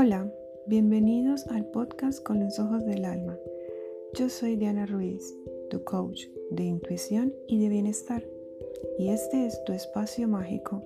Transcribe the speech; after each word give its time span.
Hola, 0.00 0.32
bienvenidos 0.68 1.48
al 1.48 1.66
podcast 1.72 2.22
con 2.22 2.38
los 2.38 2.60
ojos 2.60 2.86
del 2.86 3.04
alma. 3.04 3.36
Yo 4.14 4.28
soy 4.28 4.54
Diana 4.54 4.86
Ruiz, 4.86 5.36
tu 5.70 5.82
coach 5.82 6.26
de 6.52 6.62
intuición 6.62 7.34
y 7.48 7.58
de 7.58 7.68
bienestar, 7.68 8.22
y 8.96 9.08
este 9.08 9.44
es 9.44 9.60
tu 9.64 9.72
espacio 9.72 10.28
mágico. 10.28 10.84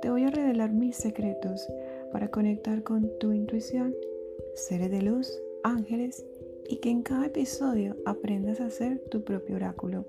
Te 0.00 0.10
voy 0.10 0.22
a 0.22 0.30
revelar 0.30 0.72
mis 0.72 0.94
secretos 0.94 1.66
para 2.12 2.30
conectar 2.30 2.84
con 2.84 3.10
tu 3.18 3.32
intuición, 3.32 3.92
seres 4.54 4.92
de 4.92 5.02
luz, 5.02 5.28
ángeles, 5.64 6.24
y 6.68 6.76
que 6.76 6.90
en 6.90 7.02
cada 7.02 7.26
episodio 7.26 7.96
aprendas 8.06 8.60
a 8.60 8.70
ser 8.70 9.00
tu 9.10 9.24
propio 9.24 9.56
oráculo. 9.56 10.06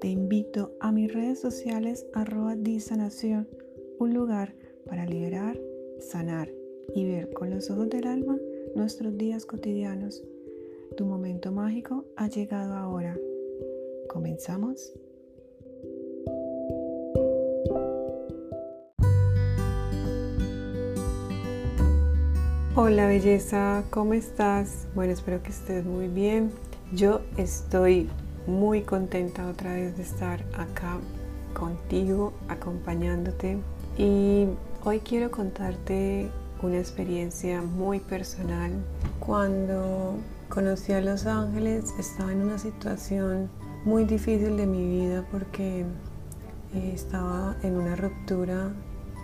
Te 0.00 0.08
invito 0.08 0.72
a 0.80 0.90
mis 0.90 1.12
redes 1.12 1.38
sociales 1.38 2.06
arroba 2.14 2.56
disanación, 2.56 3.46
un 3.98 4.14
lugar 4.14 4.54
para 4.86 5.04
liberar, 5.04 5.60
sanar 5.98 6.50
y 6.94 7.06
ver 7.06 7.32
con 7.32 7.50
los 7.50 7.70
ojos 7.70 7.88
del 7.88 8.06
alma 8.06 8.38
nuestros 8.74 9.16
días 9.16 9.46
cotidianos. 9.46 10.22
Tu 10.96 11.04
momento 11.04 11.52
mágico 11.52 12.04
ha 12.16 12.28
llegado 12.28 12.74
ahora. 12.74 13.16
¿Comenzamos? 14.08 14.92
Hola 22.76 23.06
belleza, 23.06 23.84
¿cómo 23.90 24.14
estás? 24.14 24.86
Bueno, 24.94 25.12
espero 25.12 25.42
que 25.42 25.50
estés 25.50 25.84
muy 25.84 26.08
bien. 26.08 26.50
Yo 26.92 27.20
estoy 27.36 28.08
muy 28.46 28.82
contenta 28.82 29.48
otra 29.48 29.74
vez 29.74 29.96
de 29.96 30.02
estar 30.02 30.44
acá 30.54 30.98
contigo, 31.52 32.32
acompañándote. 32.48 33.58
Y 33.98 34.46
hoy 34.84 35.00
quiero 35.00 35.30
contarte 35.30 36.30
una 36.66 36.78
experiencia 36.78 37.62
muy 37.62 38.00
personal. 38.00 38.72
Cuando 39.18 40.16
conocí 40.48 40.92
a 40.92 41.00
Los 41.00 41.26
Ángeles 41.26 41.94
estaba 41.98 42.32
en 42.32 42.42
una 42.42 42.58
situación 42.58 43.48
muy 43.84 44.04
difícil 44.04 44.56
de 44.56 44.66
mi 44.66 44.84
vida 44.86 45.24
porque 45.30 45.84
eh, 46.74 46.92
estaba 46.94 47.56
en 47.62 47.76
una 47.76 47.96
ruptura 47.96 48.72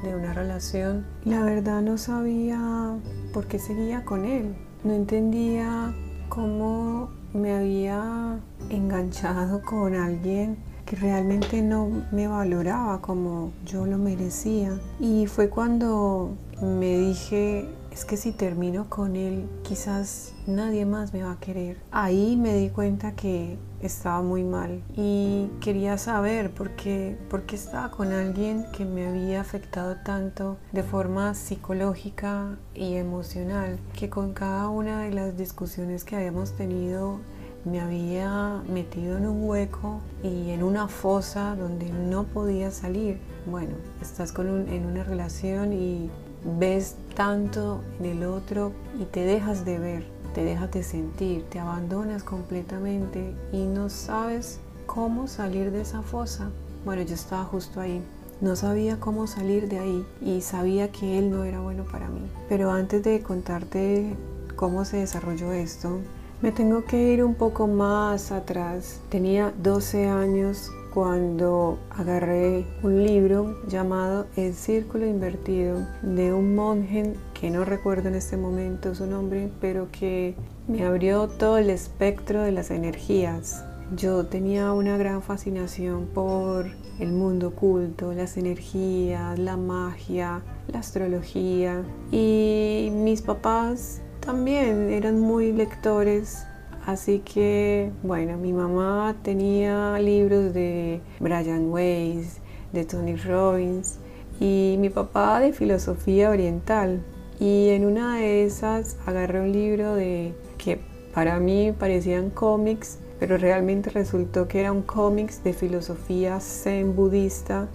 de 0.03 0.15
una 0.15 0.33
relación. 0.33 1.07
La 1.25 1.43
verdad 1.43 1.83
no 1.83 1.99
sabía 1.99 2.97
por 3.33 3.47
qué 3.47 3.59
seguía 3.59 4.05
con 4.05 4.25
él. 4.25 4.55
No 4.85 4.93
entendía 4.93 5.95
cómo 6.29 7.11
me 7.35 7.55
había 7.55 8.39
enganchado 8.71 9.63
con 9.63 9.95
alguien 9.95 10.57
que 10.85 10.97
realmente 10.97 11.63
no 11.63 11.89
me 12.13 12.29
valoraba 12.29 13.01
como 13.03 13.51
yo 13.67 13.87
lo 13.87 13.99
merecía. 13.99 14.79
Y 15.01 15.27
fue 15.27 15.49
cuando 15.49 16.31
me 16.61 16.99
dije, 16.99 17.69
es 17.91 18.05
que 18.05 18.17
si 18.17 18.33
termino 18.33 18.89
con 18.89 19.17
él, 19.17 19.49
quizás 19.63 20.35
nadie 20.47 20.87
más 20.87 21.13
me 21.13 21.23
va 21.23 21.33
a 21.33 21.41
querer. 21.41 21.79
Ahí 21.91 22.37
me 22.37 22.55
di 22.55 22.71
cuenta 22.71 23.13
que 23.13 23.59
estaba 23.81 24.23
muy 24.23 24.43
mal 24.43 24.83
y 24.97 25.49
quería 25.61 25.99
saber 25.99 26.51
por 26.51 26.71
qué, 26.77 27.19
estaba 27.53 27.91
con 27.91 28.13
alguien 28.13 28.67
que 28.77 28.85
me 28.85 29.07
había 29.07 29.41
afectado 29.41 29.97
tanto 30.05 30.57
de 30.73 30.83
forma 30.83 31.35
psicológica 31.35 32.57
y 32.75 32.95
emocional, 32.95 33.79
que 33.99 34.11
con 34.11 34.33
cada 34.33 34.69
una 34.69 35.03
de 35.03 35.13
las 35.13 35.37
discusiones 35.37 36.05
que 36.05 36.17
habíamos 36.17 36.53
tenido 36.53 37.21
me 37.65 37.81
había 37.81 38.63
metido 38.69 39.19
en 39.19 39.27
un 39.27 39.49
hueco 39.49 40.01
y 40.23 40.51
en 40.51 40.63
una 40.63 40.87
fosa 40.87 41.57
donde 41.57 41.91
no 41.91 42.25
podía 42.25 42.71
salir. 42.71 43.19
Bueno, 43.47 43.75
estás 44.01 44.33
con 44.33 44.69
en 44.69 44.87
una 44.87 45.03
relación 45.03 45.73
y 45.73 46.11
ves 46.59 46.97
tanto 47.15 47.83
en 47.99 48.07
el 48.07 48.25
otro 48.25 48.73
y 49.01 49.05
te 49.05 49.21
dejas 49.21 49.65
de 49.65 49.79
ver, 49.79 50.07
te 50.35 50.45
dejas 50.45 50.71
de 50.71 50.83
sentir, 50.83 51.45
te 51.49 51.59
abandonas 51.59 52.23
completamente 52.23 53.35
y 53.53 53.65
no 53.67 53.89
sabes 53.91 54.61
cómo 54.87 55.27
salir 55.27 55.71
de 55.73 55.83
esa 55.83 56.03
fosa. 56.03 56.51
Bueno, 56.85 57.03
yo 57.03 57.15
estaba 57.15 57.45
justo 57.45 57.81
ahí. 57.81 58.03
No 58.41 58.55
sabía 58.55 59.01
cómo 59.01 59.27
salir 59.27 59.69
de 59.69 59.79
ahí 59.79 60.07
y 60.21 60.43
sabía 60.43 60.93
que 60.93 61.19
él 61.19 61.31
no 61.31 61.45
era 61.45 61.61
bueno 61.61 61.85
para 61.85 62.09
mí. 62.09 62.21
Pero 62.49 62.71
antes 62.71 63.03
de 63.03 63.23
contarte 63.23 64.15
cómo 64.57 64.85
se 64.85 64.99
desarrolló 64.99 65.53
esto, 65.53 66.01
me 66.43 66.53
tengo 66.53 66.85
que 66.85 67.15
ir 67.15 67.25
un 67.25 67.35
poco 67.35 67.67
más 67.67 68.31
atrás. 68.33 69.01
Tenía 69.09 69.55
12 69.63 70.07
años 70.07 70.71
cuando 70.97 71.79
agarré 71.91 72.65
un 72.83 73.05
libro 73.05 73.55
llamado 73.69 74.25
El 74.35 74.55
Círculo 74.55 75.05
Invertido 75.05 75.87
de 76.01 76.33
un 76.33 76.55
monje 76.55 77.13
que 77.39 77.51
no 77.51 77.67
recuerdo 77.67 78.09
en 78.09 78.15
este 78.15 78.39
momento 78.39 78.95
su 78.95 79.05
nombre, 79.05 79.51
pero 79.61 79.89
que 79.93 80.35
me 80.67 80.87
abrió 80.87 81.29
todo 81.29 81.59
el 81.59 81.69
espectro 81.69 82.41
de 82.41 82.53
las 82.53 82.71
energías. 82.71 83.63
Yo 83.95 84.25
tenía 84.25 84.73
una 84.73 84.97
gran 84.97 85.21
fascinación 85.21 86.07
por 86.15 86.65
el 86.99 87.13
mundo 87.13 87.49
oculto, 87.49 88.15
las 88.15 88.39
energías, 88.39 89.39
la 89.39 89.59
magia, 89.59 90.41
la 90.73 90.79
astrología 90.79 91.85
y 92.11 92.89
mis 92.91 93.21
papás 93.21 94.01
también 94.21 94.89
eran 94.89 95.21
muy 95.21 95.53
lectores, 95.53 96.47
así 96.87 97.19
que 97.19 97.91
bueno, 98.03 98.39
mi 98.39 98.53
mamá 98.53 99.15
tenía 99.23 99.99
libros 99.99 100.55
de 100.55 101.01
Brian 101.21 101.71
Weiss, 101.71 102.39
de 102.73 102.85
Tony 102.85 103.17
Robbins 103.17 103.99
y 104.41 104.77
mi 104.79 104.89
papá 104.89 105.41
de 105.41 105.53
filosofía 105.53 106.31
oriental. 106.31 107.03
Y 107.39 107.71
en 107.71 107.85
una 107.85 108.17
de 108.17 108.45
esas 108.45 108.97
agarré 109.05 109.41
un 109.41 109.53
libro 109.53 109.95
de 109.95 110.33
que 110.57 110.81
para 111.13 111.39
mí 111.41 111.73
parecían 111.79 112.31
cómics, 112.31 112.99
pero 113.19 113.37
realmente 113.37 113.91
resultó 113.91 114.49
que 114.49 114.61
era 114.61 114.73
un 114.73 114.83
cómics 114.83 115.43
de 115.45 115.53
filosofía 115.53 116.41
zen 116.41 116.95
budista. 116.95 117.69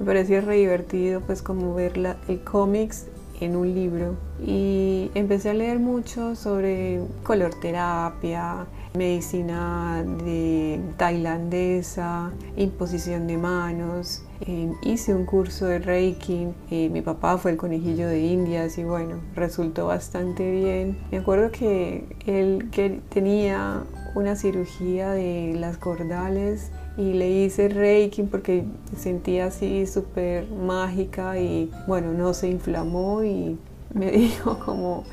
Me 0.00 0.06
parecía 0.06 0.40
re 0.40 0.56
divertido 0.56 1.20
pues 1.20 1.42
como 1.42 1.74
ver 1.74 1.92
el 2.28 2.40
cómics 2.42 3.06
en 3.40 3.56
un 3.56 3.74
libro 3.74 4.16
y 4.44 5.10
empecé 5.14 5.50
a 5.50 5.54
leer 5.54 5.78
mucho 5.78 6.34
sobre 6.36 7.00
color 7.22 7.54
terapia, 7.60 8.66
medicina 8.94 10.04
de 10.24 10.80
tailandesa, 10.96 12.32
imposición 12.56 13.26
de 13.26 13.36
manos. 13.36 14.22
Eh, 14.40 14.72
hice 14.82 15.14
un 15.14 15.24
curso 15.24 15.66
de 15.66 15.80
Reiki, 15.80 16.48
eh, 16.70 16.88
mi 16.90 17.02
papá 17.02 17.38
fue 17.38 17.50
el 17.50 17.56
conejillo 17.56 18.08
de 18.08 18.20
Indias 18.20 18.78
y 18.78 18.84
bueno, 18.84 19.16
resultó 19.34 19.86
bastante 19.86 20.50
bien. 20.50 20.98
Me 21.10 21.18
acuerdo 21.18 21.50
que 21.50 22.04
él 22.26 22.68
que 22.70 23.00
tenía 23.08 23.82
una 24.14 24.36
cirugía 24.36 25.10
de 25.10 25.54
las 25.58 25.76
cordales 25.76 26.70
y 26.98 27.12
le 27.12 27.30
hice 27.30 27.68
reiki 27.68 28.24
porque 28.24 28.64
sentía 28.96 29.46
así 29.46 29.86
súper 29.86 30.48
mágica 30.50 31.38
y 31.38 31.70
bueno, 31.86 32.12
no 32.12 32.34
se 32.34 32.48
inflamó 32.48 33.22
y 33.22 33.56
me 33.94 34.10
dijo 34.10 34.58
como, 34.58 35.04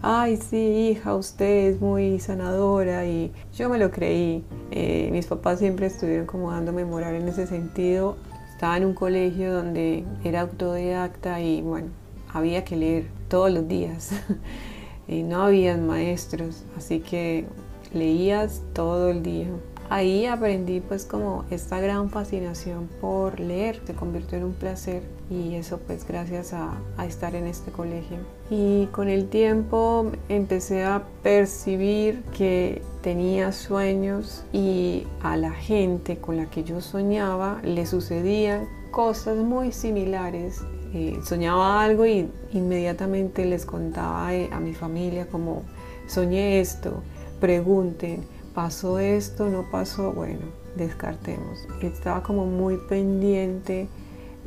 ay 0.00 0.38
sí, 0.38 0.56
hija, 0.90 1.14
usted 1.14 1.68
es 1.68 1.82
muy 1.82 2.18
sanadora 2.18 3.06
y 3.06 3.30
yo 3.54 3.68
me 3.68 3.76
lo 3.76 3.90
creí. 3.90 4.42
Eh, 4.70 5.10
mis 5.12 5.26
papás 5.26 5.58
siempre 5.58 5.86
estuvieron 5.86 6.24
como 6.24 6.50
dándome 6.50 6.86
moral 6.86 7.14
en 7.14 7.28
ese 7.28 7.46
sentido. 7.46 8.16
Estaba 8.50 8.78
en 8.78 8.86
un 8.86 8.94
colegio 8.94 9.52
donde 9.52 10.04
era 10.24 10.40
autodidacta 10.40 11.42
y 11.42 11.60
bueno, 11.60 11.88
había 12.32 12.64
que 12.64 12.76
leer 12.76 13.06
todos 13.28 13.52
los 13.52 13.68
días 13.68 14.12
y 15.08 15.22
no 15.22 15.42
habían 15.42 15.86
maestros, 15.86 16.64
así 16.74 17.00
que 17.00 17.44
leías 17.92 18.62
todo 18.72 19.10
el 19.10 19.22
día 19.22 19.48
ahí 19.90 20.26
aprendí 20.26 20.80
pues 20.80 21.04
como 21.04 21.44
esta 21.50 21.80
gran 21.80 22.10
fascinación 22.10 22.88
por 23.00 23.40
leer, 23.40 23.80
se 23.86 23.94
convirtió 23.94 24.38
en 24.38 24.44
un 24.44 24.52
placer 24.54 25.02
y 25.30 25.54
eso 25.54 25.78
pues 25.78 26.06
gracias 26.06 26.52
a, 26.52 26.74
estar 27.06 27.34
en 27.34 27.46
este 27.46 27.70
colegio. 27.70 28.18
Y 28.50 28.86
con 28.86 29.08
el 29.08 29.28
tiempo 29.28 30.10
empecé 30.28 30.84
a 30.84 31.02
percibir 31.22 32.22
que 32.36 32.82
tenía 33.02 33.52
sueños 33.52 34.44
y 34.52 35.06
a 35.22 35.36
la 35.36 35.52
gente 35.52 36.18
con 36.18 36.36
la 36.36 36.46
que 36.46 36.64
yo 36.64 36.80
soñaba 36.80 37.60
le 37.62 37.86
sucedían 37.86 38.68
cosas 38.90 39.36
muy 39.38 39.72
similares. 39.72 40.62
Eh, 40.94 41.18
soñaba 41.24 41.82
algo 41.82 42.06
y 42.06 42.30
inmediatamente 42.52 43.44
les 43.44 43.66
contaba 43.66 44.28
a 44.28 44.60
mi 44.60 44.74
familia 44.74 45.26
como 45.26 45.62
soñé 46.06 46.60
esto, 46.60 47.02
pregunten, 47.40 48.24
pasó 48.54 48.98
esto, 48.98 49.48
no 49.48 49.70
pasó, 49.70 50.12
bueno, 50.12 50.40
descartemos. 50.76 51.66
Estaba 51.82 52.22
como 52.22 52.46
muy 52.46 52.76
pendiente 52.88 53.88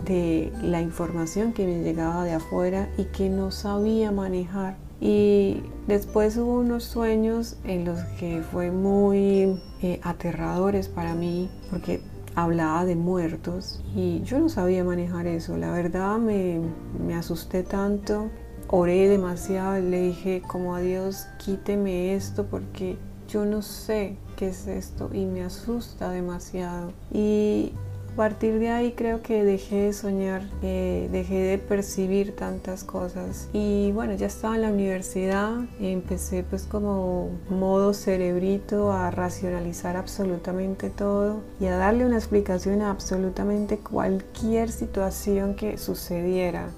de 0.05 0.51
la 0.61 0.81
información 0.81 1.53
que 1.53 1.65
me 1.65 1.83
llegaba 1.83 2.23
de 2.23 2.33
afuera 2.33 2.89
y 2.97 3.05
que 3.05 3.29
no 3.29 3.51
sabía 3.51 4.11
manejar. 4.11 4.77
Y 4.99 5.61
después 5.87 6.37
hubo 6.37 6.59
unos 6.59 6.83
sueños 6.83 7.57
en 7.63 7.85
los 7.85 7.99
que 8.19 8.41
fue 8.51 8.71
muy 8.71 9.61
eh, 9.81 9.99
aterradores 10.03 10.87
para 10.87 11.13
mí 11.13 11.51
porque 11.69 12.01
hablaba 12.33 12.85
de 12.85 12.95
muertos 12.95 13.83
y 13.95 14.21
yo 14.23 14.39
no 14.39 14.49
sabía 14.49 14.83
manejar 14.83 15.27
eso. 15.27 15.57
La 15.57 15.71
verdad 15.71 16.17
me, 16.17 16.61
me 17.05 17.13
asusté 17.13 17.63
tanto 17.63 18.29
oré 18.69 19.07
demasiado, 19.07 19.79
le 19.79 20.01
dije 20.01 20.41
como 20.45 20.75
a 20.75 20.81
Dios, 20.81 21.27
quíteme 21.37 22.15
esto 22.15 22.45
porque 22.45 22.97
yo 23.27 23.45
no 23.45 23.61
sé 23.61 24.17
qué 24.35 24.49
es 24.49 24.67
esto 24.67 25.09
y 25.13 25.25
me 25.25 25.43
asusta 25.43 26.09
demasiado. 26.09 26.91
Y 27.11 27.73
a 28.13 28.15
partir 28.17 28.57
de 28.57 28.69
ahí 28.69 28.93
creo 28.93 29.21
que 29.21 29.43
dejé 29.43 29.83
de 29.83 29.93
soñar, 29.93 30.41
eh, 30.63 31.07
dejé 31.11 31.35
de 31.35 31.57
percibir 31.59 32.35
tantas 32.35 32.83
cosas. 32.83 33.47
Y 33.53 33.91
bueno, 33.91 34.15
ya 34.15 34.25
estaba 34.25 34.55
en 34.55 34.63
la 34.63 34.69
universidad, 34.69 35.53
empecé 35.79 36.43
pues 36.43 36.63
como 36.63 37.29
modo 37.49 37.93
cerebrito 37.93 38.91
a 38.91 39.11
racionalizar 39.11 39.97
absolutamente 39.97 40.89
todo 40.89 41.41
y 41.59 41.67
a 41.67 41.77
darle 41.77 42.07
una 42.07 42.17
explicación 42.17 42.81
a 42.81 42.89
absolutamente 42.89 43.77
cualquier 43.77 44.71
situación 44.71 45.53
que 45.53 45.77
sucediera. 45.77 46.71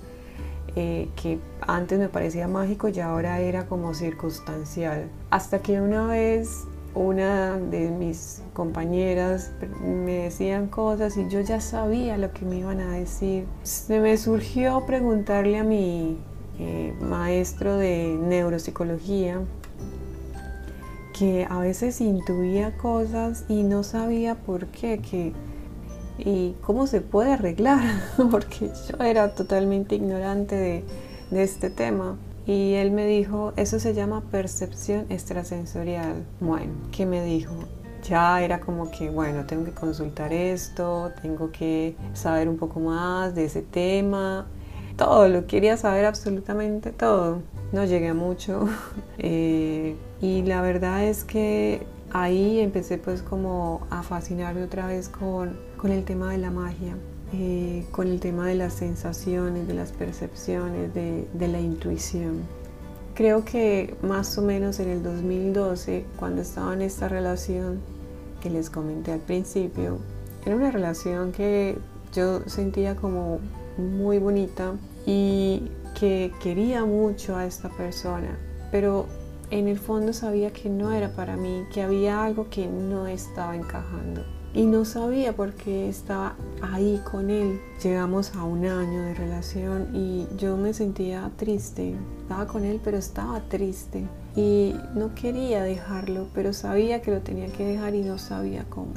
Eh, 0.75 1.09
que 1.21 1.39
antes 1.61 1.99
me 1.99 2.09
parecía 2.09 2.47
mágico 2.47 2.89
y 2.89 2.99
ahora 2.99 3.39
era 3.39 3.65
como 3.67 3.93
circunstancial. 3.93 5.09
Hasta 5.29 5.59
que 5.59 5.81
una 5.81 6.05
vez 6.05 6.65
una 6.95 7.57
de 7.57 7.91
mis 7.91 8.41
compañeras 8.53 9.51
me 9.81 10.23
decían 10.23 10.67
cosas 10.67 11.17
y 11.17 11.29
yo 11.29 11.39
ya 11.41 11.61
sabía 11.61 12.17
lo 12.17 12.31
que 12.33 12.45
me 12.45 12.57
iban 12.57 12.79
a 12.79 12.93
decir. 12.93 13.45
Se 13.63 13.99
me 13.99 14.17
surgió 14.17 14.85
preguntarle 14.85 15.59
a 15.59 15.63
mi 15.63 16.17
eh, 16.59 16.93
maestro 17.01 17.77
de 17.77 18.17
neuropsicología 18.19 19.39
que 21.17 21.45
a 21.49 21.59
veces 21.59 21.99
intuía 22.01 22.77
cosas 22.77 23.45
y 23.49 23.63
no 23.63 23.83
sabía 23.83 24.35
por 24.35 24.67
qué, 24.67 24.99
que, 24.99 25.33
y 26.19 26.55
cómo 26.61 26.87
se 26.87 27.01
puede 27.01 27.33
arreglar, 27.33 27.81
porque 28.31 28.71
yo 28.89 29.03
era 29.03 29.33
totalmente 29.33 29.95
ignorante 29.95 30.55
de, 30.55 30.83
este 31.31 31.69
tema. 31.69 32.17
Y 32.45 32.73
él 32.73 32.91
me 32.91 33.05
dijo, 33.05 33.53
eso 33.55 33.79
se 33.79 33.93
llama 33.93 34.21
percepción 34.31 35.05
extrasensorial. 35.09 36.25
Bueno, 36.39 36.73
¿qué 36.91 37.05
me 37.05 37.23
dijo? 37.23 37.53
Ya 38.03 38.41
era 38.41 38.59
como 38.59 38.89
que, 38.89 39.09
bueno, 39.11 39.45
tengo 39.45 39.65
que 39.65 39.71
consultar 39.71 40.33
esto, 40.33 41.11
tengo 41.21 41.51
que 41.51 41.95
saber 42.13 42.49
un 42.49 42.57
poco 42.57 42.79
más 42.79 43.35
de 43.35 43.45
ese 43.45 43.61
tema. 43.61 44.47
Todo, 44.97 45.29
lo 45.29 45.45
quería 45.45 45.77
saber 45.77 46.05
absolutamente 46.05 46.91
todo. 46.91 47.43
No 47.71 47.85
llegué 47.85 48.09
a 48.09 48.13
mucho. 48.13 48.67
Eh, 49.21 49.97
y 50.21 50.43
la 50.43 50.61
verdad 50.61 51.03
es 51.03 51.25
que 51.25 51.85
ahí 52.11 52.59
empecé 52.59 52.97
pues 52.97 53.21
como 53.21 53.87
a 53.89 54.03
fascinarme 54.03 54.63
otra 54.63 54.87
vez 54.87 55.09
con, 55.09 55.57
con 55.77 55.91
el 55.91 56.03
tema 56.03 56.31
de 56.31 56.37
la 56.37 56.51
magia. 56.51 56.95
Eh, 57.31 57.85
con 57.91 58.07
el 58.07 58.19
tema 58.19 58.47
de 58.47 58.55
las 58.55 58.73
sensaciones, 58.73 59.67
de 59.67 59.75
las 59.75 59.91
percepciones, 59.91 60.91
de, 60.95 61.47
la 61.47 61.59
intuición. 61.59 62.41
Creo 63.13 63.45
que 63.45 63.95
más 64.01 64.35
o 64.39 64.41
menos 64.41 64.79
en 64.79 64.89
el 64.89 65.03
2012, 65.03 66.05
cuando 66.17 66.41
estaba 66.41 66.73
en 66.73 66.81
esta 66.81 67.07
relación 67.07 67.81
que 68.41 68.49
les 68.49 68.71
comenté 68.71 69.11
al 69.11 69.19
principio, 69.19 69.99
era 70.43 70.55
una 70.55 70.71
relación 70.71 71.31
que 71.31 71.77
yo 72.13 72.41
sentía 72.49 72.95
como 72.95 73.39
muy 73.77 74.17
bonita 74.17 74.73
y 75.05 75.69
que 75.99 76.31
quería 76.41 76.83
mucho 76.83 77.35
a 77.35 77.45
esta 77.45 77.69
persona, 77.69 78.39
pero 78.71 79.05
en 79.51 79.67
el 79.67 79.79
fondo 79.79 80.13
sabía 80.13 80.51
que 80.51 80.69
no 80.69 80.91
era 80.91 81.09
para 81.15 81.37
mí, 81.37 81.63
que 81.73 81.81
había 81.81 82.23
algo 82.23 82.49
que 82.49 82.67
no 82.67 83.07
estaba 83.07 83.55
encajando 83.55 84.23
y 84.53 84.65
no 84.65 84.83
sabía 84.83 85.35
por 85.35 85.53
qué 85.53 85.89
estaba 85.89 86.35
ahí 86.61 87.01
con 87.09 87.29
él. 87.29 87.59
Llegamos 87.83 88.35
a 88.35 88.43
un 88.43 88.65
año 88.65 89.03
de 89.03 89.13
relación 89.13 89.89
y 89.93 90.27
yo 90.37 90.57
me 90.57 90.73
sentía 90.73 91.31
triste. 91.37 91.95
Estaba 92.21 92.47
con 92.47 92.63
él, 92.63 92.79
pero 92.83 92.97
estaba 92.97 93.41
triste 93.41 94.07
y 94.35 94.75
no 94.95 95.13
quería 95.15 95.63
dejarlo, 95.63 96.27
pero 96.33 96.53
sabía 96.53 97.01
que 97.01 97.11
lo 97.11 97.21
tenía 97.21 97.51
que 97.51 97.65
dejar 97.65 97.95
y 97.95 98.01
no 98.01 98.17
sabía 98.17 98.65
cómo. 98.69 98.93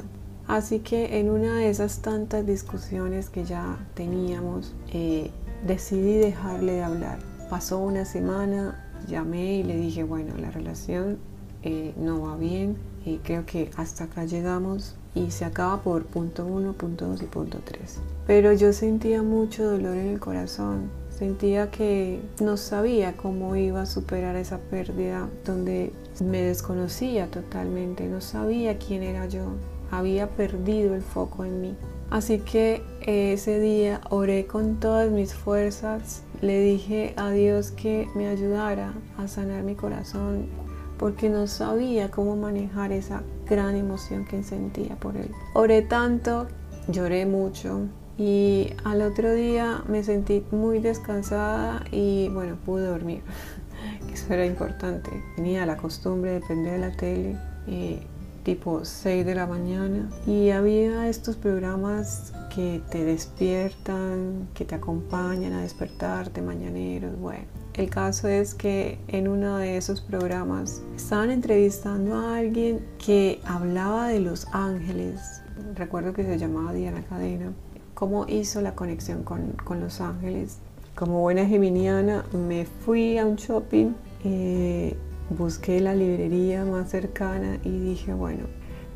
Así 0.47 0.79
que 0.79 1.19
en 1.19 1.29
una 1.29 1.55
de 1.55 1.69
esas 1.69 2.01
tantas 2.01 2.45
discusiones 2.45 3.29
que 3.29 3.45
ya 3.45 3.77
teníamos, 3.93 4.73
eh, 4.91 5.31
decidí 5.65 6.15
dejarle 6.17 6.73
de 6.73 6.83
hablar. 6.83 7.19
Pasó 7.49 7.79
una 7.79 8.05
semana, 8.05 8.82
llamé 9.07 9.55
y 9.57 9.63
le 9.63 9.77
dije, 9.77 10.03
bueno, 10.03 10.33
la 10.37 10.51
relación 10.51 11.17
eh, 11.63 11.93
no 11.97 12.21
va 12.21 12.37
bien 12.37 12.75
creo 13.23 13.45
que 13.45 13.69
hasta 13.75 14.05
acá 14.05 14.25
llegamos 14.25 14.95
y 15.15 15.31
se 15.31 15.45
acaba 15.45 15.81
por 15.81 16.05
punto 16.05 16.45
1, 16.45 16.73
punto 16.73 17.07
2 17.07 17.21
y 17.21 17.25
punto 17.25 17.59
3. 17.63 17.99
Pero 18.25 18.53
yo 18.53 18.73
sentía 18.73 19.21
mucho 19.21 19.69
dolor 19.69 19.95
en 19.97 20.07
el 20.07 20.19
corazón, 20.19 20.89
sentía 21.09 21.69
que 21.69 22.21
no 22.41 22.57
sabía 22.57 23.15
cómo 23.15 23.55
iba 23.55 23.81
a 23.81 23.85
superar 23.85 24.35
esa 24.35 24.57
pérdida 24.57 25.29
donde 25.45 25.91
me 26.23 26.41
desconocía 26.41 27.27
totalmente, 27.29 28.07
no 28.07 28.21
sabía 28.21 28.77
quién 28.77 29.03
era 29.03 29.27
yo, 29.27 29.45
había 29.91 30.29
perdido 30.29 30.95
el 30.95 31.01
foco 31.01 31.45
en 31.45 31.61
mí. 31.61 31.75
Así 32.09 32.39
que 32.39 32.83
ese 33.01 33.59
día 33.59 34.01
oré 34.09 34.45
con 34.45 34.79
todas 34.79 35.11
mis 35.11 35.33
fuerzas, 35.33 36.23
le 36.43 36.59
dije 36.59 37.13
a 37.15 37.31
Dios 37.31 37.71
que 37.71 38.09
me 38.15 38.27
ayudara 38.27 38.93
a 39.17 39.29
sanar 39.29 39.63
mi 39.63 39.75
corazón 39.75 40.47
porque 40.99 41.29
no 41.29 41.47
sabía 41.47 42.11
cómo 42.11 42.35
manejar 42.35 42.91
esa 42.91 43.23
gran 43.47 43.75
emoción 43.75 44.25
que 44.25 44.43
sentía 44.43 44.97
por 44.97 45.15
él. 45.15 45.31
Oré 45.53 45.81
tanto, 45.81 46.47
lloré 46.89 47.25
mucho 47.25 47.87
y 48.17 48.73
al 48.83 49.01
otro 49.01 49.33
día 49.33 49.83
me 49.87 50.03
sentí 50.03 50.43
muy 50.51 50.79
descansada 50.79 51.85
y 51.91 52.27
bueno, 52.29 52.57
pude 52.65 52.87
dormir, 52.87 53.21
eso 54.13 54.33
era 54.33 54.45
importante. 54.45 55.11
Tenía 55.37 55.65
la 55.65 55.77
costumbre 55.77 56.31
de 56.31 56.41
prender 56.41 56.79
la 56.81 56.91
tele. 56.91 57.37
Eh, 57.67 58.05
tipo 58.43 58.83
6 58.83 59.25
de 59.25 59.35
la 59.35 59.47
mañana 59.47 60.09
y 60.27 60.49
había 60.49 61.07
estos 61.07 61.35
programas 61.35 62.33
que 62.53 62.81
te 62.91 63.03
despiertan, 63.03 64.49
que 64.53 64.65
te 64.65 64.75
acompañan 64.75 65.53
a 65.53 65.61
despertarte, 65.61 66.41
mañaneros, 66.41 67.17
bueno. 67.19 67.45
El 67.73 67.89
caso 67.89 68.27
es 68.27 68.53
que 68.53 68.99
en 69.07 69.27
uno 69.27 69.57
de 69.57 69.77
esos 69.77 69.99
programas 69.99 70.83
estaban 70.95 71.31
entrevistando 71.31 72.15
a 72.15 72.37
alguien 72.37 72.85
que 73.03 73.41
hablaba 73.45 74.09
de 74.09 74.19
los 74.19 74.45
ángeles. 74.51 75.41
Recuerdo 75.73 76.13
que 76.13 76.23
se 76.23 76.37
llamaba 76.37 76.71
Diana 76.73 77.03
Cadena. 77.09 77.51
Cómo 77.95 78.27
hizo 78.27 78.61
la 78.61 78.75
conexión 78.75 79.23
con, 79.23 79.55
los 79.79 80.01
ángeles. 80.01 80.59
Como 80.93 81.21
buena 81.21 81.47
geminiana 81.47 82.23
me 82.31 82.65
fui 82.65 83.17
a 83.17 83.25
un 83.25 83.37
shopping, 83.37 83.93
eh, 84.23 84.95
busqué 85.29 85.79
la 85.79 85.95
librería 85.95 86.65
más 86.65 86.89
cercana 86.89 87.59
y 87.63 87.79
dije, 87.79 88.13
bueno, 88.13 88.43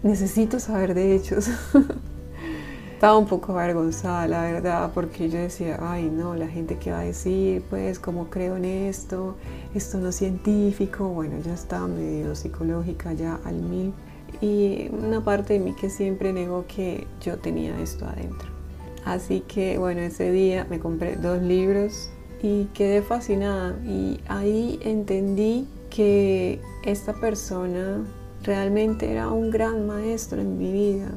necesito 0.03 0.59
saber 0.59 0.93
de 0.93 1.15
hechos. 1.15 1.49
Estaba 2.93 3.15
un 3.15 3.27
poco 3.27 3.51
avergonzada, 3.51 4.27
la 4.27 4.41
verdad, 4.41 4.91
porque 4.91 5.29
yo 5.29 5.37
decía, 5.37 5.77
ay 5.79 6.09
no, 6.09 6.33
la 6.33 6.47
gente 6.47 6.79
que 6.79 6.91
va 6.91 7.01
a 7.01 7.03
decir, 7.03 7.63
pues, 7.69 7.99
¿cómo 7.99 8.31
creo 8.31 8.57
en 8.57 8.65
esto? 8.65 9.35
Esto 9.75 9.99
no 9.99 10.09
es 10.09 10.15
científico. 10.15 11.07
Bueno, 11.07 11.35
ya 11.45 11.53
estaba 11.53 11.87
medio 11.87 12.33
psicológica 12.33 13.13
ya 13.13 13.39
al 13.45 13.61
mil. 13.61 13.93
Y 14.41 14.89
una 14.91 15.23
parte 15.23 15.53
de 15.53 15.59
mí 15.59 15.73
que 15.73 15.91
siempre 15.91 16.33
negó 16.33 16.65
que 16.67 17.05
yo 17.21 17.37
tenía 17.37 17.79
esto 17.79 18.05
adentro. 18.05 18.49
Así 19.05 19.41
que, 19.41 19.77
bueno, 19.77 20.01
ese 20.01 20.31
día 20.31 20.65
me 20.67 20.79
compré 20.79 21.17
dos 21.17 21.39
libros 21.41 22.09
y 22.41 22.65
quedé 22.73 23.03
fascinada. 23.03 23.77
Y 23.85 24.19
ahí 24.27 24.79
entendí 24.81 25.67
que 25.89 26.61
esta 26.83 27.13
persona 27.13 28.03
realmente 28.43 29.11
era 29.11 29.29
un 29.29 29.49
gran 29.49 29.87
maestro 29.87 30.41
en 30.41 30.57
mi 30.57 30.71
vida 30.71 31.09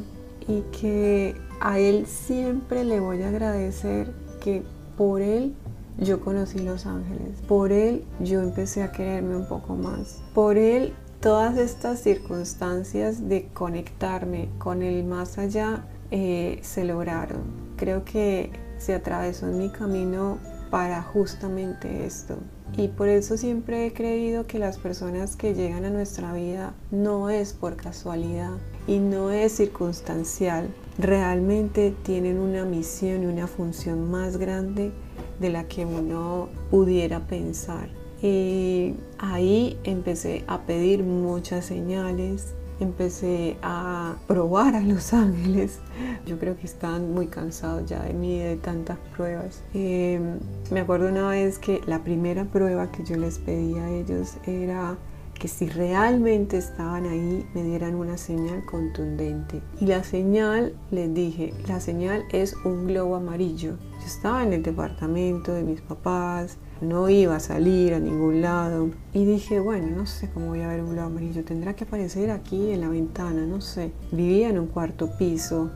y 0.48 0.62
que 0.78 1.36
a 1.60 1.78
Él 1.78 2.06
siempre 2.06 2.84
le 2.84 3.00
voy 3.00 3.22
a 3.22 3.28
agradecer 3.28 4.12
que 4.40 4.62
por 4.96 5.20
Él 5.20 5.54
yo 5.98 6.20
conocí 6.20 6.58
Los 6.58 6.86
Ángeles, 6.86 7.40
por 7.46 7.72
Él 7.72 8.04
yo 8.20 8.42
empecé 8.42 8.82
a 8.82 8.92
quererme 8.92 9.36
un 9.36 9.46
poco 9.46 9.74
más, 9.74 10.22
por 10.34 10.56
Él 10.56 10.94
todas 11.20 11.58
estas 11.58 12.00
circunstancias 12.00 13.28
de 13.28 13.48
conectarme 13.52 14.48
con 14.58 14.82
el 14.82 15.04
más 15.04 15.38
allá 15.38 15.84
eh, 16.10 16.58
se 16.62 16.84
lograron. 16.84 17.42
Creo 17.76 18.04
que 18.04 18.50
se 18.78 18.94
atravesó 18.94 19.46
en 19.46 19.58
mi 19.58 19.68
camino 19.68 20.38
para 20.70 21.02
justamente 21.02 22.06
esto. 22.06 22.38
Y 22.76 22.88
por 22.88 23.08
eso 23.08 23.36
siempre 23.36 23.86
he 23.86 23.92
creído 23.92 24.46
que 24.46 24.58
las 24.58 24.78
personas 24.78 25.36
que 25.36 25.54
llegan 25.54 25.84
a 25.84 25.90
nuestra 25.90 26.32
vida 26.32 26.72
no 26.90 27.28
es 27.28 27.52
por 27.52 27.76
casualidad 27.76 28.52
y 28.86 28.98
no 28.98 29.30
es 29.30 29.52
circunstancial. 29.52 30.68
Realmente 30.98 31.94
tienen 32.04 32.38
una 32.38 32.64
misión 32.64 33.24
y 33.24 33.26
una 33.26 33.46
función 33.46 34.10
más 34.10 34.36
grande 34.36 34.92
de 35.40 35.50
la 35.50 35.64
que 35.64 35.84
uno 35.84 36.48
pudiera 36.70 37.26
pensar. 37.26 37.88
Y 38.22 38.94
ahí 39.18 39.78
empecé 39.84 40.44
a 40.46 40.60
pedir 40.60 41.02
muchas 41.02 41.64
señales 41.64 42.54
empecé 42.80 43.58
a 43.62 44.16
probar 44.26 44.74
a 44.74 44.80
los 44.80 45.12
ángeles. 45.12 45.78
Yo 46.26 46.38
creo 46.38 46.56
que 46.56 46.66
están 46.66 47.12
muy 47.12 47.26
cansados 47.26 47.88
ya 47.88 48.02
de 48.02 48.14
mí, 48.14 48.38
de 48.38 48.56
tantas 48.56 48.98
pruebas. 49.16 49.62
Em, 49.74 50.38
me 50.70 50.80
acuerdo 50.80 51.08
una 51.08 51.28
vez 51.28 51.58
que 51.58 51.80
la 51.86 52.02
primera 52.02 52.44
prueba 52.44 52.90
que 52.90 53.04
yo 53.04 53.16
les 53.16 53.38
pedí 53.38 53.74
a 53.78 53.90
ellos 53.90 54.36
era 54.46 54.96
que 55.40 55.48
si 55.48 55.66
realmente 55.68 56.58
estaban 56.58 57.06
ahí 57.06 57.46
me 57.54 57.62
dieran 57.62 57.94
una 57.94 58.18
señal 58.18 58.62
contundente. 58.66 59.62
Y 59.80 59.86
la 59.86 60.04
señal, 60.04 60.74
les 60.90 61.12
dije, 61.14 61.54
la 61.66 61.80
señal 61.80 62.24
es 62.30 62.54
un 62.64 62.86
globo 62.86 63.16
amarillo. 63.16 63.76
Yo 64.00 64.06
estaba 64.06 64.42
en 64.42 64.52
el 64.52 64.62
departamento 64.62 65.54
de 65.54 65.62
mis 65.62 65.80
papás, 65.80 66.58
no 66.82 67.08
iba 67.08 67.36
a 67.36 67.40
salir 67.40 67.94
a 67.94 67.98
ningún 67.98 68.42
lado. 68.42 68.90
Y 69.14 69.24
dije, 69.24 69.60
bueno, 69.60 69.88
no 69.96 70.04
sé 70.04 70.28
cómo 70.28 70.48
voy 70.48 70.60
a 70.60 70.68
ver 70.68 70.82
un 70.82 70.90
globo 70.90 71.06
amarillo, 71.06 71.42
tendrá 71.42 71.74
que 71.74 71.84
aparecer 71.84 72.30
aquí 72.30 72.72
en 72.72 72.82
la 72.82 72.90
ventana, 72.90 73.46
no 73.46 73.62
sé. 73.62 73.92
Vivía 74.12 74.50
en 74.50 74.58
un 74.58 74.66
cuarto 74.66 75.16
piso. 75.16 75.70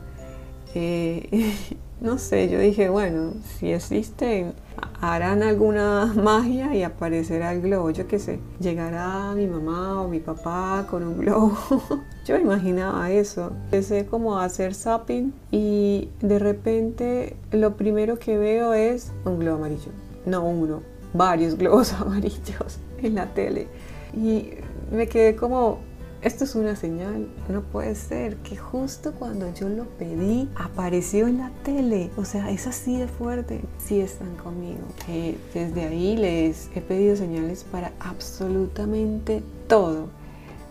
No 2.01 2.17
sé, 2.17 2.49
yo 2.49 2.59
dije, 2.59 2.89
bueno, 2.89 3.31
si 3.57 3.71
existen, 3.71 4.53
harán 4.99 5.43
alguna 5.43 6.13
magia 6.15 6.75
y 6.75 6.83
aparecerá 6.83 7.53
el 7.53 7.61
globo, 7.61 7.89
yo 7.89 8.05
qué 8.07 8.19
sé. 8.19 8.39
Llegará 8.59 9.33
mi 9.33 9.47
mamá 9.47 10.01
o 10.01 10.09
mi 10.09 10.19
papá 10.19 10.85
con 10.89 11.03
un 11.03 11.17
globo. 11.17 11.57
yo 12.25 12.37
imaginaba 12.37 13.09
eso. 13.11 13.53
Empecé 13.65 14.05
como 14.05 14.37
a 14.37 14.43
hacer 14.43 14.75
zapping 14.75 15.33
y 15.51 16.09
de 16.19 16.37
repente 16.37 17.37
lo 17.51 17.77
primero 17.77 18.19
que 18.19 18.37
veo 18.37 18.73
es 18.73 19.13
un 19.23 19.39
globo 19.39 19.57
amarillo. 19.57 19.91
No 20.25 20.43
uno, 20.43 20.81
varios 21.13 21.57
globos 21.57 21.93
amarillos 21.93 22.77
en 23.01 23.15
la 23.15 23.33
tele. 23.33 23.67
Y 24.13 24.49
me 24.91 25.07
quedé 25.07 25.35
como, 25.35 25.79
esto 26.25 26.43
es 26.43 26.55
una 26.55 26.75
señal, 26.75 27.27
no 27.49 27.61
puede 27.61 27.93
ser 27.93 28.37
que 28.37 28.57
justo 28.57 29.13
cuando 29.13 29.53
yo 29.53 29.69
lo 29.69 29.85
pedí 29.85 30.49
apareció 30.55 31.27
en 31.27 31.37
la 31.37 31.51
tele. 31.63 32.09
O 32.17 32.25
sea, 32.25 32.49
es 32.49 32.65
así 32.65 32.97
de 32.97 33.07
fuerte. 33.07 33.61
Sí 33.77 33.99
están 33.99 34.35
conmigo. 34.37 34.81
Eh, 35.07 35.37
desde 35.53 35.85
ahí 35.85 36.17
les 36.17 36.69
he 36.75 36.81
pedido 36.81 37.15
señales 37.15 37.63
para 37.63 37.91
absolutamente 37.99 39.43
todo, 39.67 40.09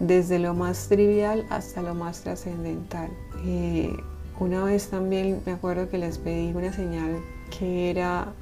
desde 0.00 0.40
lo 0.40 0.54
más 0.54 0.88
trivial 0.88 1.46
hasta 1.50 1.82
lo 1.82 1.94
más 1.94 2.22
trascendental. 2.22 3.10
Eh, 3.46 3.96
una 4.40 4.64
vez 4.64 4.88
también 4.88 5.40
me 5.46 5.52
acuerdo 5.52 5.88
que 5.88 5.98
les 5.98 6.18
pedí 6.18 6.52
una 6.52 6.72
señal 6.72 7.20
que 7.56 7.90
era 7.90 8.32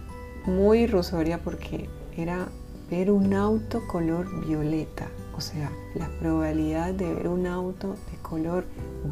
muy 0.47 0.85
irrisoria 0.85 1.37
porque 1.45 1.91
era 2.17 2.49
ver 2.91 3.11
un 3.11 3.35
auto 3.35 3.87
color 3.87 4.47
violeta. 4.47 5.11
O 5.37 5.41
sea, 5.41 5.71
la 5.95 6.09
probabilidad 6.21 6.93
de 6.93 7.13
ver 7.15 7.29
un 7.29 7.47
auto 7.47 7.97
de 8.11 8.19
color 8.23 8.65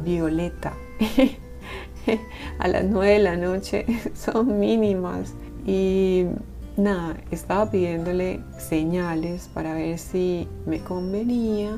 violeta 0.03 0.73
a 2.59 2.67
las 2.67 2.83
9 2.85 3.13
de 3.13 3.19
la 3.19 3.37
noche 3.37 3.85
son 4.13 4.59
mínimas. 4.59 5.33
Y 5.65 6.25
nada, 6.77 7.17
estaba 7.31 7.69
pidiéndole 7.69 8.41
señales 8.57 9.49
para 9.53 9.73
ver 9.73 9.99
si 9.99 10.47
me 10.65 10.79
convenía 10.79 11.77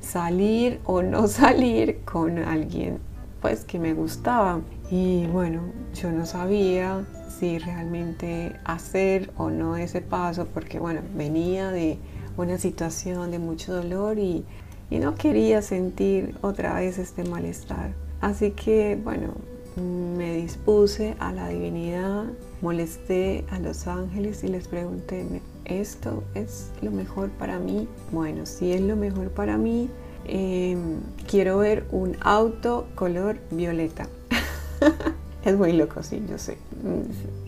salir 0.00 0.80
o 0.84 1.02
no 1.02 1.26
salir 1.28 2.00
con 2.04 2.38
alguien 2.38 2.98
pues 3.40 3.64
que 3.64 3.78
me 3.78 3.92
gustaba. 3.92 4.60
Y 4.90 5.26
bueno, 5.26 5.62
yo 5.94 6.12
no 6.12 6.26
sabía 6.26 7.04
si 7.28 7.58
realmente 7.58 8.54
hacer 8.64 9.32
o 9.36 9.50
no 9.50 9.76
ese 9.76 10.00
paso, 10.00 10.46
porque 10.46 10.78
bueno, 10.78 11.00
venía 11.16 11.70
de 11.72 11.98
una 12.36 12.58
situación 12.58 13.30
de 13.30 13.38
mucho 13.38 13.74
dolor 13.74 14.18
y, 14.18 14.44
y 14.90 14.98
no 14.98 15.14
quería 15.14 15.62
sentir 15.62 16.34
otra 16.42 16.74
vez 16.74 16.98
este 16.98 17.24
malestar. 17.24 17.94
Así 18.20 18.52
que 18.52 18.98
bueno, 19.02 19.34
me 19.76 20.36
dispuse 20.36 21.16
a 21.18 21.32
la 21.32 21.48
divinidad, 21.48 22.24
molesté 22.60 23.44
a 23.50 23.58
los 23.58 23.86
ángeles 23.86 24.44
y 24.44 24.48
les 24.48 24.68
pregunté, 24.68 25.24
¿esto 25.64 26.22
es 26.34 26.70
lo 26.82 26.90
mejor 26.90 27.30
para 27.30 27.58
mí? 27.58 27.88
Bueno, 28.10 28.46
si 28.46 28.72
es 28.72 28.80
lo 28.80 28.96
mejor 28.96 29.30
para 29.30 29.56
mí, 29.56 29.88
em, 30.26 31.00
quiero 31.28 31.58
ver 31.58 31.86
un 31.90 32.16
auto 32.20 32.86
color 32.94 33.38
violeta. 33.50 34.08
es 35.44 35.56
muy 35.56 35.72
loco, 35.72 36.02
sí, 36.02 36.22
yo 36.28 36.38
sé. 36.38 36.58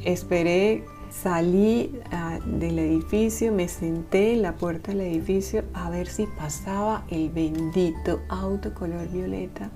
Esperé, 0.05 0.85
salí 1.23 2.01
ah, 2.11 2.39
del 2.45 2.79
edificio, 2.79 3.53
me 3.53 3.69
senté 3.69 4.35
en 4.35 4.43
la 4.43 4.57
puerta 4.57 4.93
del 4.93 5.03
edificio 5.03 5.65
a 5.73 5.89
ver 5.91 6.07
si 6.07 6.27
pasaba 6.27 7.05
el 7.09 7.31
bendito 7.31 8.21
auto 8.29 8.75
color 8.75 9.09
violeta, 9.09 9.71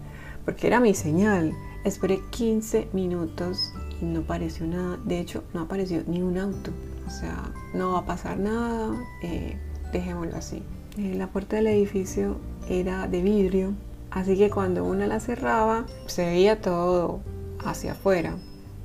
porque 0.45 0.66
era 0.66 0.80
mi 0.80 0.95
señal. 0.95 1.52
Esperé 1.85 2.21
15 2.30 2.88
minutos 2.92 3.73
y 4.02 4.04
no 4.04 4.21
apareció 4.21 4.66
nada. 4.66 4.99
De 5.04 5.21
hecho, 5.21 5.45
no 5.54 5.62
apareció 5.62 6.02
ni 6.07 6.23
un 6.23 6.37
auto. 6.37 6.73
O 7.07 7.11
sea, 7.11 7.50
no 7.73 7.92
va 7.92 8.00
a 8.00 8.07
pasar 8.07 8.38
nada. 8.38 8.95
Eh, 9.23 9.57
dejémoslo 9.92 10.37
así. 10.37 10.62
Eh, 10.99 11.14
la 11.16 11.28
puerta 11.28 11.57
del 11.57 11.68
edificio 11.68 12.37
era 12.68 13.07
de 13.07 13.23
vidrio, 13.23 13.73
así 14.11 14.37
que 14.37 14.50
cuando 14.50 14.85
una 14.85 15.07
la 15.07 15.21
cerraba, 15.21 15.87
se 16.07 16.26
veía 16.26 16.61
todo 16.61 17.21
hacia 17.64 17.92
afuera. 17.92 18.37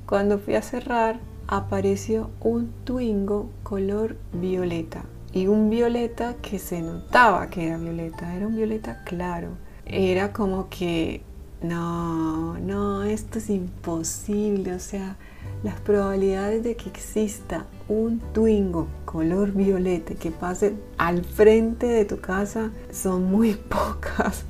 Cuando 0.06 0.38
fui 0.38 0.54
a 0.54 0.62
cerrar, 0.62 1.18
apareció 1.48 2.30
un 2.40 2.72
Twingo 2.84 3.50
color 3.62 4.16
violeta. 4.32 5.04
Y 5.32 5.48
un 5.48 5.68
violeta 5.68 6.36
que 6.40 6.58
se 6.58 6.80
notaba 6.80 7.50
que 7.50 7.66
era 7.66 7.76
violeta, 7.76 8.34
era 8.34 8.46
un 8.46 8.54
violeta 8.54 9.02
claro. 9.04 9.48
Era 9.84 10.32
como 10.32 10.68
que, 10.68 11.22
no, 11.60 12.58
no, 12.58 13.02
esto 13.02 13.38
es 13.38 13.50
imposible. 13.50 14.74
O 14.74 14.78
sea, 14.78 15.16
las 15.64 15.80
probabilidades 15.80 16.62
de 16.62 16.76
que 16.76 16.88
exista 16.88 17.66
un 17.88 18.20
Twingo 18.32 18.86
color 19.04 19.52
violeta 19.52 20.14
que 20.14 20.30
pase 20.30 20.74
al 20.98 21.24
frente 21.24 21.86
de 21.86 22.04
tu 22.04 22.20
casa 22.20 22.70
son 22.92 23.24
muy 23.24 23.54
pocas. 23.68 24.44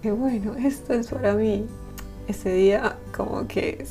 Que 0.00 0.10
bueno, 0.10 0.54
esto 0.54 0.94
es 0.94 1.08
para 1.08 1.34
mí 1.34 1.66
ese 2.28 2.52
día 2.54 2.96
como 3.16 3.46
que 3.46 3.84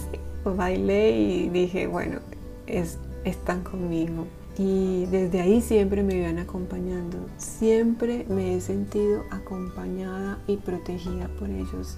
bailé 0.43 1.11
y 1.11 1.49
dije, 1.49 1.87
bueno, 1.87 2.19
es, 2.67 2.97
están 3.23 3.63
conmigo. 3.63 4.27
Y 4.57 5.05
desde 5.05 5.41
ahí 5.41 5.61
siempre 5.61 6.03
me 6.03 6.15
iban 6.15 6.37
acompañando. 6.37 7.17
Siempre 7.37 8.25
me 8.29 8.55
he 8.55 8.61
sentido 8.61 9.23
acompañada 9.31 10.39
y 10.47 10.57
protegida 10.57 11.27
por 11.39 11.49
ellos. 11.49 11.97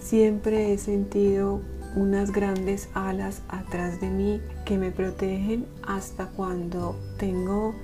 Siempre 0.00 0.72
he 0.72 0.78
sentido 0.78 1.60
unas 1.94 2.32
grandes 2.32 2.88
alas 2.94 3.42
atrás 3.48 4.00
de 4.00 4.08
mí 4.08 4.40
que 4.64 4.78
me 4.78 4.90
protegen 4.90 5.66
hasta 5.86 6.26
cuando 6.26 6.96
tengo 7.18 7.74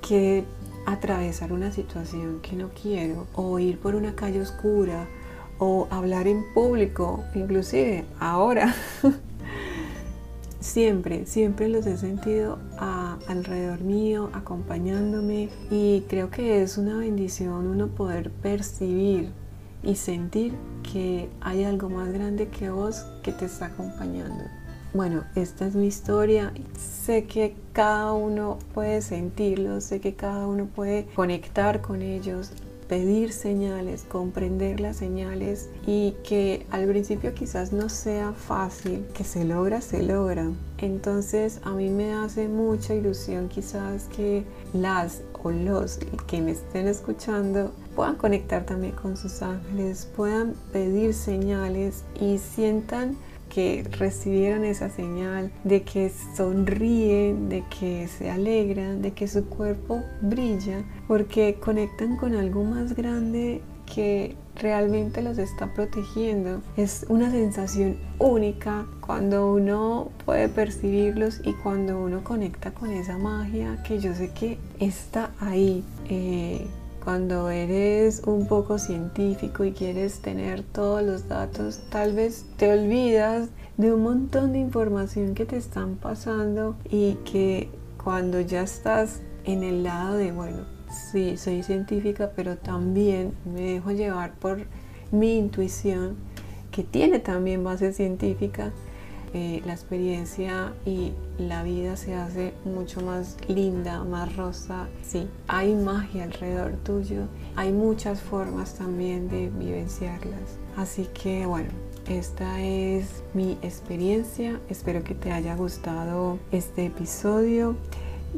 que 0.00 0.44
atravesar 0.86 1.52
una 1.52 1.72
situación 1.72 2.40
que 2.40 2.56
no 2.56 2.70
quiero 2.70 3.26
o 3.34 3.58
ir 3.58 3.78
por 3.78 3.94
una 3.94 4.14
calle 4.14 4.40
oscura 4.40 5.06
o 5.64 5.86
hablar 5.90 6.26
en 6.26 6.44
público, 6.54 7.22
inclusive 7.36 8.04
ahora. 8.18 8.74
siempre, 10.60 11.24
siempre 11.24 11.68
los 11.68 11.86
he 11.86 11.96
sentido 11.96 12.58
alrededor 13.28 13.80
mío, 13.82 14.28
acompañándome 14.32 15.50
y 15.70 16.00
creo 16.08 16.30
que 16.30 16.62
es 16.62 16.78
una 16.78 16.98
bendición 16.98 17.68
uno 17.68 17.86
poder 17.86 18.32
percibir 18.32 19.30
y 19.84 19.94
sentir 19.94 20.52
que 20.92 21.28
hay 21.40 21.62
algo 21.62 21.88
más 21.88 22.12
grande 22.12 22.48
que 22.48 22.70
vos 22.70 23.06
que 23.22 23.30
te 23.30 23.44
está 23.44 23.66
acompañando. 23.66 24.42
Bueno, 24.94 25.22
esta 25.36 25.66
es 25.66 25.76
mi 25.76 25.86
historia. 25.86 26.52
Sé 26.76 27.24
que 27.24 27.54
cada 27.72 28.12
uno 28.12 28.58
puede 28.74 29.00
sentirlo, 29.00 29.80
sé 29.80 30.00
que 30.00 30.16
cada 30.16 30.48
uno 30.48 30.66
puede 30.66 31.06
conectar 31.14 31.80
con 31.80 32.02
ellos, 32.02 32.50
pedir 32.92 33.32
señales, 33.32 34.04
comprender 34.06 34.78
las 34.78 34.98
señales 34.98 35.70
y 35.86 36.14
que 36.28 36.66
al 36.70 36.86
principio 36.86 37.32
quizás 37.32 37.72
no 37.72 37.88
sea 37.88 38.34
fácil, 38.34 39.06
que 39.14 39.24
se 39.24 39.46
logra, 39.46 39.80
se 39.80 40.02
logra. 40.02 40.50
Entonces 40.76 41.60
a 41.64 41.70
mí 41.70 41.88
me 41.88 42.12
hace 42.12 42.48
mucha 42.48 42.94
ilusión 42.94 43.48
quizás 43.48 44.08
que 44.14 44.44
las 44.74 45.22
o 45.42 45.50
los 45.50 46.00
que 46.26 46.42
me 46.42 46.50
estén 46.50 46.86
escuchando 46.86 47.72
puedan 47.96 48.16
conectar 48.16 48.66
también 48.66 48.92
con 48.92 49.16
sus 49.16 49.40
ángeles, 49.40 50.06
puedan 50.14 50.52
pedir 50.70 51.14
señales 51.14 52.04
y 52.20 52.36
sientan 52.36 53.16
que 53.52 53.84
recibieron 53.98 54.64
esa 54.64 54.88
señal, 54.88 55.52
de 55.62 55.82
que 55.82 56.10
sonríen, 56.36 57.50
de 57.50 57.62
que 57.78 58.08
se 58.08 58.30
alegran, 58.30 59.02
de 59.02 59.12
que 59.12 59.28
su 59.28 59.44
cuerpo 59.44 60.02
brilla, 60.22 60.82
porque 61.06 61.56
conectan 61.60 62.16
con 62.16 62.34
algo 62.34 62.64
más 62.64 62.96
grande 62.96 63.60
que 63.84 64.36
realmente 64.56 65.20
los 65.20 65.36
está 65.36 65.74
protegiendo. 65.74 66.62
Es 66.78 67.04
una 67.10 67.30
sensación 67.30 67.98
única 68.18 68.86
cuando 69.00 69.52
uno 69.52 70.08
puede 70.24 70.48
percibirlos 70.48 71.42
y 71.44 71.52
cuando 71.52 72.00
uno 72.00 72.24
conecta 72.24 72.72
con 72.72 72.90
esa 72.90 73.18
magia 73.18 73.82
que 73.86 73.98
yo 73.98 74.14
sé 74.14 74.30
que 74.30 74.56
está 74.80 75.30
ahí. 75.40 75.84
Eh, 76.08 76.66
cuando 77.02 77.50
eres 77.50 78.22
un 78.26 78.46
poco 78.46 78.78
científico 78.78 79.64
y 79.64 79.72
quieres 79.72 80.20
tener 80.20 80.62
todos 80.62 81.02
los 81.02 81.28
datos, 81.28 81.80
tal 81.90 82.14
vez 82.14 82.46
te 82.56 82.70
olvidas 82.70 83.48
de 83.76 83.92
un 83.92 84.02
montón 84.02 84.52
de 84.52 84.60
información 84.60 85.34
que 85.34 85.44
te 85.44 85.56
están 85.56 85.96
pasando 85.96 86.76
y 86.88 87.14
que 87.24 87.68
cuando 88.02 88.40
ya 88.40 88.62
estás 88.62 89.20
en 89.44 89.64
el 89.64 89.82
lado 89.82 90.16
de, 90.16 90.30
bueno, 90.30 90.58
sí, 91.10 91.36
soy 91.36 91.62
científica, 91.62 92.32
pero 92.36 92.56
también 92.56 93.32
me 93.44 93.62
dejo 93.72 93.90
llevar 93.90 94.34
por 94.34 94.66
mi 95.10 95.36
intuición, 95.36 96.16
que 96.70 96.84
tiene 96.84 97.18
también 97.18 97.64
base 97.64 97.92
científica, 97.92 98.72
eh, 99.34 99.62
la 99.64 99.72
experiencia 99.72 100.74
y 100.84 101.12
la 101.38 101.62
vida 101.62 101.96
se 101.96 102.14
hace 102.14 102.52
mucho 102.64 103.00
más 103.00 103.36
linda, 103.48 104.04
más 104.04 104.36
rosa. 104.36 104.88
Sí, 105.02 105.26
hay 105.48 105.74
magia 105.74 106.24
alrededor 106.24 106.72
tuyo, 106.84 107.22
hay 107.56 107.72
muchas 107.72 108.20
formas 108.20 108.74
también 108.74 109.28
de 109.28 109.48
vivenciarlas. 109.48 110.58
Así 110.76 111.08
que 111.14 111.46
bueno, 111.46 111.70
esta 112.08 112.60
es 112.60 113.22
mi 113.32 113.52
experiencia. 113.62 114.60
Espero 114.68 115.02
que 115.04 115.14
te 115.14 115.32
haya 115.32 115.54
gustado 115.54 116.38
este 116.50 116.86
episodio 116.86 117.76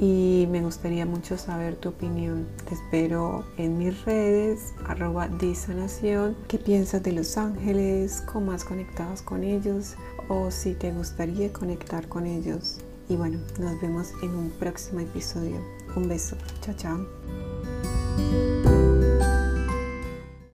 y 0.00 0.46
me 0.50 0.60
gustaría 0.60 1.06
mucho 1.06 1.38
saber 1.38 1.76
tu 1.76 1.90
opinión. 1.90 2.46
Te 2.68 2.74
espero 2.74 3.44
en 3.56 3.78
mis 3.78 4.04
redes, 4.04 4.74
arroba 4.86 5.28
disanación, 5.28 6.36
qué 6.48 6.58
piensas 6.58 7.02
de 7.02 7.12
los 7.12 7.36
ángeles, 7.36 8.20
cómo 8.20 8.52
has 8.52 8.64
conectado 8.64 9.14
con 9.24 9.44
ellos 9.44 9.94
o 10.28 10.50
si 10.50 10.74
te 10.74 10.92
gustaría 10.92 11.52
conectar 11.52 12.08
con 12.08 12.26
ellos. 12.26 12.78
Y 13.08 13.16
bueno, 13.16 13.38
nos 13.58 13.80
vemos 13.80 14.12
en 14.22 14.30
un 14.30 14.50
próximo 14.50 15.00
episodio. 15.00 15.60
Un 15.94 16.08
beso. 16.08 16.36
Chao, 16.62 16.74
chao. 16.76 18.53